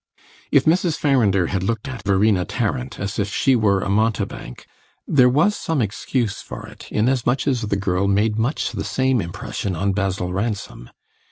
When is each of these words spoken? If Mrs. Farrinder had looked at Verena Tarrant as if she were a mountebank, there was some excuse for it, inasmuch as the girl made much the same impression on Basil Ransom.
If 0.51 0.65
Mrs. 0.65 0.97
Farrinder 0.97 1.49
had 1.49 1.61
looked 1.61 1.87
at 1.87 2.01
Verena 2.01 2.43
Tarrant 2.43 2.99
as 2.99 3.19
if 3.19 3.31
she 3.31 3.55
were 3.55 3.81
a 3.81 3.89
mountebank, 3.91 4.65
there 5.05 5.29
was 5.29 5.55
some 5.55 5.79
excuse 5.79 6.41
for 6.41 6.65
it, 6.65 6.87
inasmuch 6.91 7.47
as 7.47 7.61
the 7.61 7.75
girl 7.77 8.07
made 8.07 8.35
much 8.39 8.71
the 8.71 8.83
same 8.83 9.21
impression 9.21 9.75
on 9.75 9.93
Basil 9.93 10.33
Ransom. 10.33 10.89